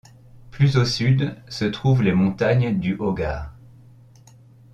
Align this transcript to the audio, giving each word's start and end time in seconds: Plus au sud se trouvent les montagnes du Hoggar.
Plus 0.49 0.77
au 0.77 0.85
sud 0.85 1.35
se 1.47 1.63
trouvent 1.63 2.01
les 2.01 2.11
montagnes 2.15 2.79
du 2.79 2.95
Hoggar. 2.95 3.53